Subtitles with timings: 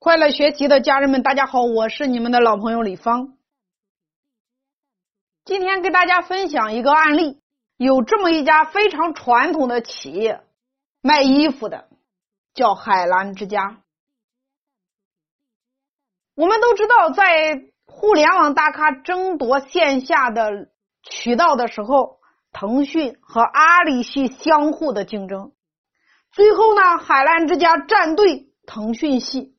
[0.00, 3.36] 快乐学习的家人们，大家好，我是你们的老朋友李芳。
[5.44, 7.40] 今天给大家分享一个案例，
[7.76, 10.44] 有这么一家非常传统的企业，
[11.02, 11.88] 卖衣服的，
[12.54, 13.82] 叫海澜之家。
[16.36, 20.68] 我们都知道，在互联网大咖争夺线下的
[21.02, 22.20] 渠道的时候，
[22.52, 25.50] 腾讯和阿里系相互的竞争，
[26.30, 29.57] 最后呢，海澜之家站队腾讯系。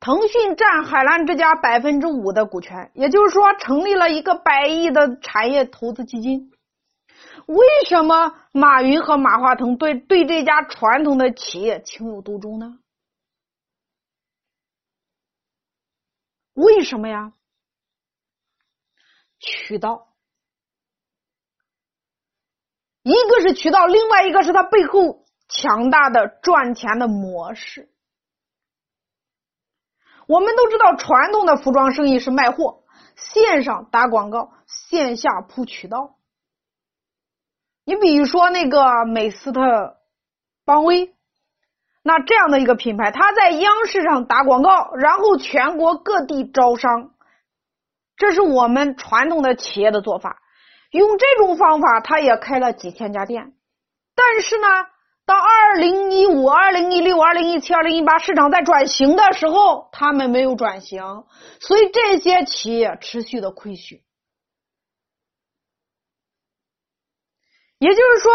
[0.00, 6.52] 腾讯占海澜之家百分之五的股权，也就是说，成立了一个百亿的产业投资基金。
[7.46, 12.78] 为什么马云和马化腾对对这家传统的企业情有独钟呢？
[16.54, 17.32] 为什么呀？
[19.40, 20.08] 渠道，
[23.02, 27.88] 一个是渠道，另外一个是它背后强大的赚钱的模式。
[30.28, 32.82] 我们都知道，传统的服装生意是卖货，
[33.16, 36.16] 线上打广告，线下铺渠道。
[37.86, 39.96] 你比如说那个美斯特
[40.66, 41.14] 邦威，
[42.02, 47.12] 那这样的一个品牌，它在央视上打广告，然后全国各地招商，
[48.18, 50.42] 这是我们传统的企业的做法。
[50.90, 53.54] 用这种方法，它也开了几千家店，
[54.14, 54.68] 但是呢。
[55.28, 61.02] 到二零一五、二零一六、二零一七、二零一八，市场在转型的时候，他们没有转型，
[61.60, 64.00] 所以这些企业持续的亏损。
[67.78, 68.32] 也就是说，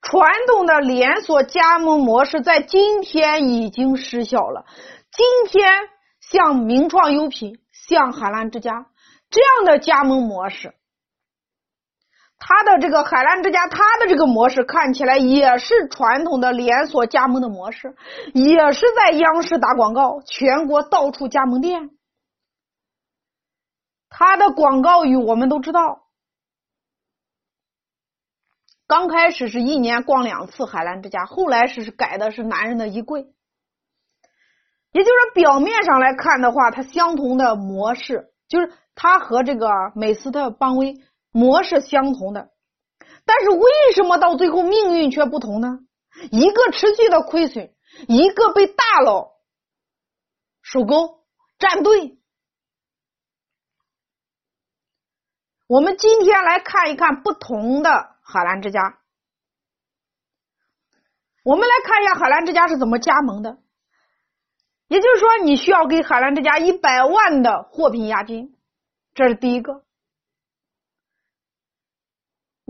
[0.00, 4.64] 传统的连锁加盟模式在今天已经失效了。
[5.12, 5.70] 今天，
[6.18, 8.86] 像名创优品、像海澜之家
[9.28, 10.74] 这样的加盟模式。
[12.44, 17.94] 它的这个海澜之家，它的这个模式看起来也是传统的连锁加盟的模式，
[18.34, 21.90] 也是在央视打广告，全国到处加盟店。
[24.08, 26.02] 它的广告语我们都知道，
[28.88, 33.28] 刚开始是一年逛两次海澜之家，后来是改的是男人的衣柜。
[34.90, 40.96] 也就是表面上来看的话，它相同的模式，就是它和这个美斯特邦威。
[41.32, 42.50] 模式相同的，
[43.24, 45.80] 但是为什么到最后命运却不同呢？
[46.30, 47.74] 一个持续的亏损，
[48.06, 49.32] 一个被大佬
[50.60, 51.24] 收购
[51.58, 52.18] 站队。
[55.66, 58.98] 我们今天来看一看不同的海澜之家。
[61.44, 63.58] 我们来看一下海澜之家是怎么加盟的。
[64.86, 68.54] 也就是说，你需要给海澜之家一百万的货品押金，
[69.14, 69.82] 这是第一个。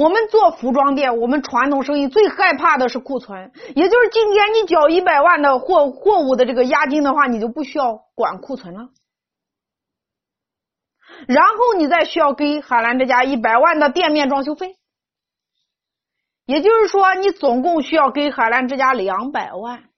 [0.00, 8.88] 我们做服装店，我们传统生意最害怕的是库存，也就是今天你交一百万的货货物的这个押金的话，你就不需要管库存了。
[11.28, 14.78] 然后你再需要给海澜之家一百万的店面装修费，
[16.46, 19.89] 也就是说，你总共需要给海澜之家两百万。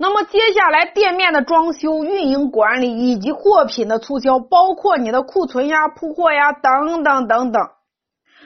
[0.00, 7.70] 那么接下来店面的装修、运营管理以及货品的促销，包括你的库存呀、铺货呀等等等等，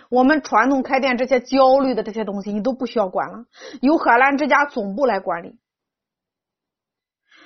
[0.09, 3.45] 我们传统开店这些焦虑的这些东西，你都不需要管了，
[3.83, 5.59] 由海澜之家总部来管理。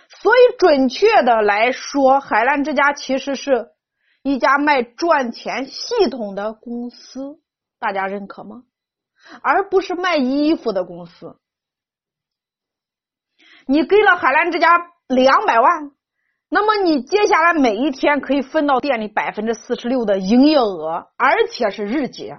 [0.08, 3.70] 所以准确的来说，海澜之家其实是
[4.22, 7.40] 一家卖赚钱系统的公司，
[7.80, 8.62] 大家认可吗？
[9.42, 11.40] 而不是卖衣服的公司。
[13.66, 14.78] 你给了海澜之家
[15.08, 15.90] 两百万，
[16.48, 22.38] 那么你接下来每一天可以分到店里百分之四十六的营业额，而且是日结。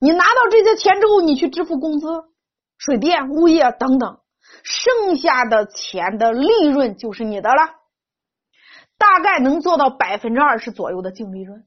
[0.00, 2.06] 你拿到这些钱之后，你去支付工资、
[2.78, 4.20] 水电、物业等等，
[4.62, 7.74] 剩下的钱的利润就是你的了，
[8.96, 11.64] 大概能做到百分之二十左右的净利润。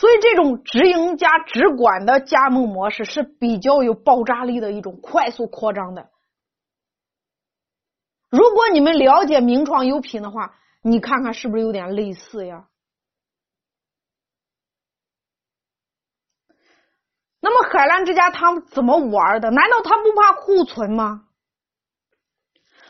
[0.00, 6.08] 所以，这种直营加直管的加盟模式是比较有爆炸力的一种快速扩张的。
[8.30, 12.68] 如果你们了解名创优品的话，你看看是不是有点类似呀？
[17.40, 19.50] 那么，海澜之家他们怎么玩的？
[19.50, 21.26] 难道他不怕库存吗？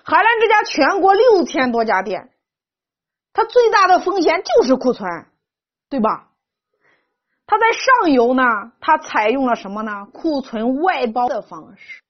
[0.05, 2.33] 海澜之家全国六千多家店，
[3.33, 5.27] 它最大的风险就是库存，
[5.89, 6.30] 对吧？
[7.51, 8.45] 它在上游呢，
[8.81, 10.07] 它采用了什么呢？
[10.13, 12.05] 库存外包的方式。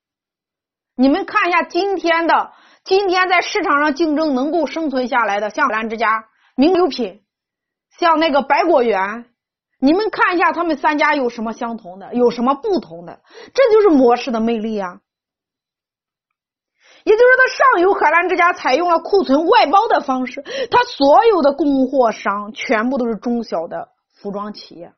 [0.95, 2.53] 你们看一下今天的，
[2.85, 6.27] 今天在市场上竞争能够生存下来的，像兰之家、
[6.57, 7.23] 名优品，
[7.99, 9.31] 像那个百果园，
[9.79, 13.23] 你们看一下，他们三家有什么相同的，有什么不同的？
[13.55, 15.01] 这就是模式的魅力啊！
[17.05, 24.93] 也就是它上游海澜之家采用了库存外包的方式，它所有的供货商全部都是中小的服装企业，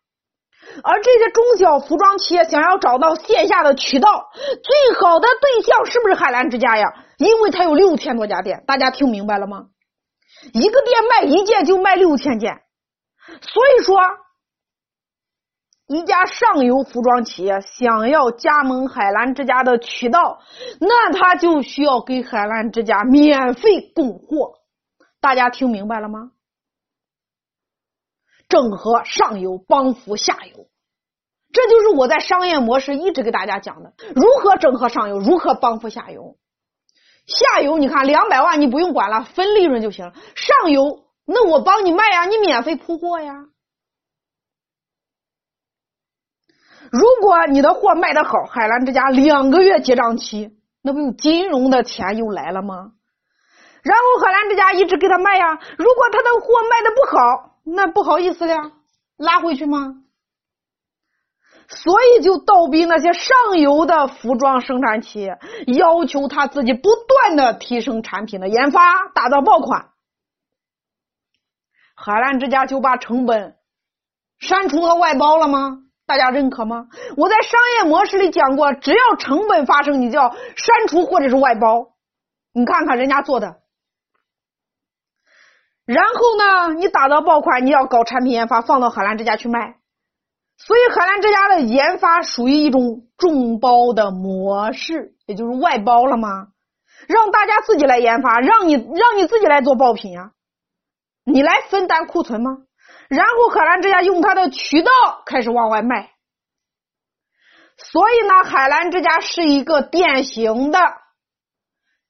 [0.83, 6.95] 而这些中小服装企业想要找到线下的渠道，最好的对象是不是海澜之家呀？
[7.19, 9.67] 因为它有六千多家店，大家听明白了吗？
[10.53, 12.63] 一个店卖一件就卖六千件，
[13.41, 13.99] 所以说。
[15.89, 20.41] 一家上游服装企业想要加盟海澜之家的渠道，
[20.81, 24.55] 那他就需要给海澜之家免费供货。
[25.21, 26.31] 大家听明白了吗？
[28.53, 30.67] 整合上游，帮扶下游，
[31.55, 36.37] 这就是我在商业模式一直给大家讲的：如何整合上游，如何帮扶下游。
[37.25, 40.13] 下游你看两百万你不用管了，分利润就行了。
[40.35, 43.47] 上游那我帮你卖呀，你免费铺货呀。
[46.91, 52.93] 如果你的货卖的好，海澜之家两个月结账期，那不有金融的钱又来了吗？
[53.83, 55.59] 然后海澜之家一直给他卖呀。
[55.79, 58.73] 如果他的货卖的不好，那不好意思了，
[59.17, 59.97] 拉回去吗？
[61.69, 68.81] 所以就倒逼那些上游的服装生产企业要求他自己不断的提升产品的研发，
[69.15, 69.91] 打造爆款。
[71.95, 73.57] 海澜之家就把成本
[74.39, 75.79] 删除和外包了吗？
[76.05, 76.89] 大家认可吗？
[77.17, 81.93] 我在商业模式里讲过，只要成本发生，你就要删除或者是外包。
[82.53, 83.62] 你看看人家做的，
[85.93, 89.77] 然后呢，你打造爆款，你要搞产品研发，放到海澜之家去卖。
[90.57, 96.49] 所以海澜之家的研发属于一种众包的模式，也就是外包了吗？
[97.09, 100.31] 让大家自己来研发，让你让你自己来做爆品呀，
[101.25, 102.59] 你来分担库存吗？
[103.09, 104.91] 然后海澜之家用它的渠道
[105.27, 106.13] 开始往外卖，
[107.77, 110.79] 所以呢，海澜之家是一个典型的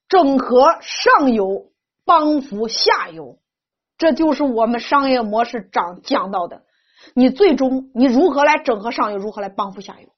[0.09, 1.73] 整合上游
[2.05, 3.39] 帮扶下游，
[4.03, 6.65] 这就是我们商业模式讲讲到的。
[7.15, 10.09] 你最终你如何来整合上游，如何来帮扶下游，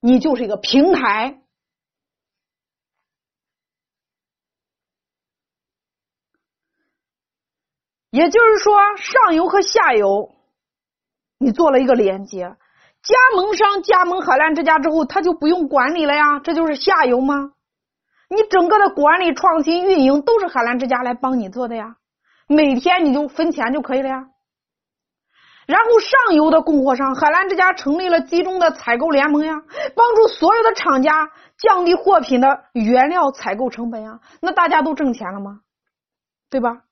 [0.00, 1.42] 你就是一个平台。
[8.08, 10.34] 也就是说，上游和下游，
[11.36, 12.56] 你做了一个连接。
[13.02, 17.52] 加盟商加盟海澜之家之后，他就不用管理了呀，这就是下游吗？
[18.30, 21.96] 你整个的管理、创新、运营都是海澜之家来帮你做的呀，
[22.46, 24.28] 每天你就分钱就可以了呀。
[25.66, 29.62] 然后上游的供货商，海澜之家成立了集中的采购联盟呀，
[29.94, 35.60] 帮助所有的厂家降低货品的原料采购成本呀，那大家都挣钱了吗？
[36.50, 36.82] 对吧？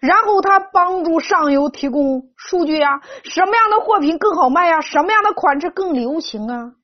[0.00, 4.80] 然后他帮助上游提供数据呀，什么样的货品更好卖呀？
[4.82, 6.74] 什么样的款式更流行啊？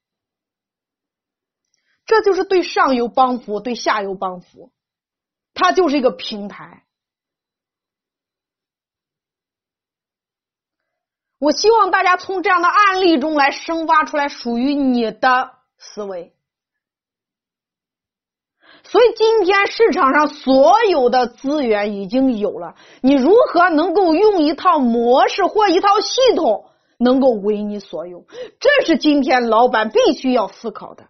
[2.05, 4.73] 这就是对上游帮扶，对下游帮扶，
[5.55, 6.83] 它就是一个平台。
[11.43, 16.33] 我希望大家从这样的案例中来生发出来属于你的思维。
[18.85, 26.67] 所以今天市场上所有的资源已经有了，你如何能够用一套模式或一套系统
[26.97, 28.25] 能够为你所用？
[28.61, 31.09] 这是今天老板必须要思考的。